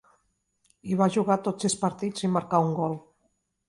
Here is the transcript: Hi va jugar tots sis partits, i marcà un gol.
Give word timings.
Hi 0.93 0.97
va 1.03 1.09
jugar 1.17 1.39
tots 1.49 1.69
sis 1.69 1.79
partits, 1.85 2.27
i 2.29 2.35
marcà 2.39 2.67
un 2.71 2.77
gol. 2.83 3.03